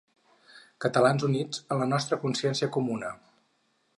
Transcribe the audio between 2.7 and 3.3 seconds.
comuna!